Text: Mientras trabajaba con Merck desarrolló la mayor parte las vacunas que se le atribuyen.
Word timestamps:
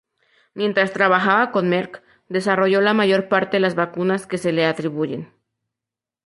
Mientras 0.55 0.93
trabajaba 0.93 1.51
con 1.51 1.69
Merck 1.69 2.01
desarrolló 2.27 2.81
la 2.81 2.95
mayor 2.95 3.27
parte 3.29 3.59
las 3.59 3.75
vacunas 3.75 4.25
que 4.25 4.39
se 4.39 4.51
le 4.51 4.65
atribuyen. 4.65 5.31